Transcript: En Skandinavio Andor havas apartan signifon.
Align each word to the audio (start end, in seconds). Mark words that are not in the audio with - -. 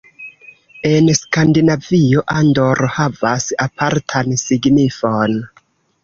En 0.91 1.09
Skandinavio 1.17 2.23
Andor 2.35 2.81
havas 2.95 3.45
apartan 3.65 4.33
signifon. 4.45 5.37